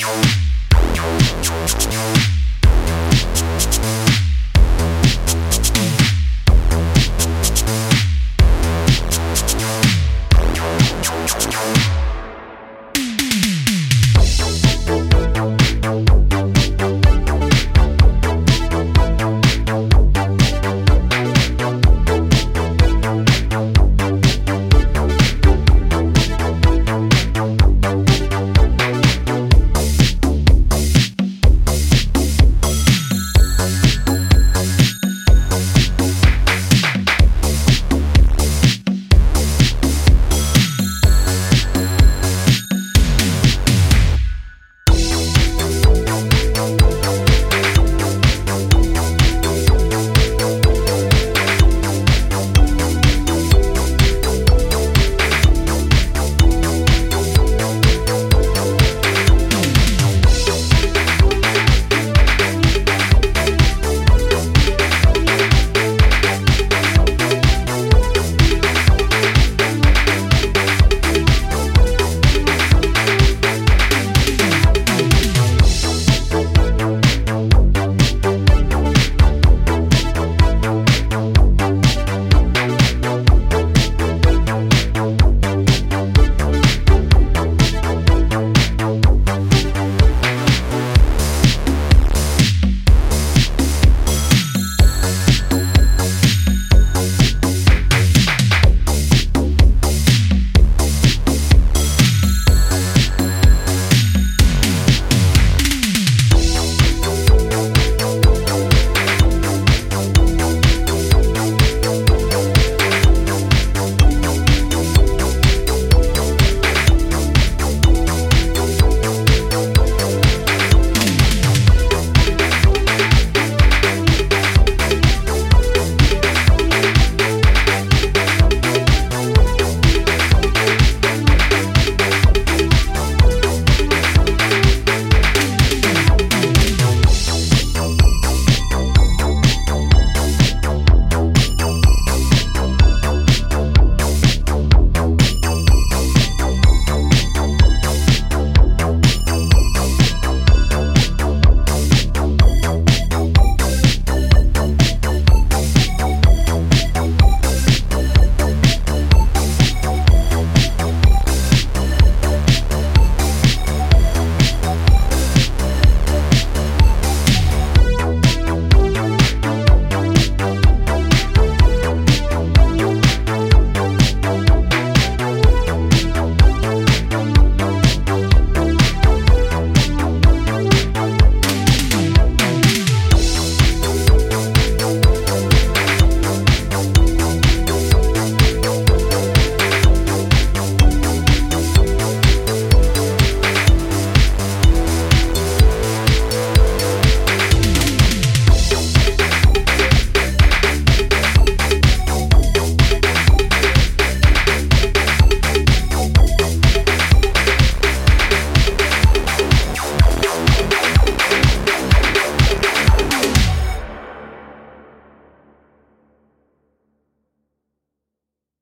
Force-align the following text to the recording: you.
you. 0.00 0.39